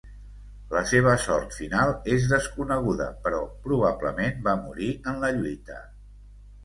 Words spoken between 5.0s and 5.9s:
en la lluita.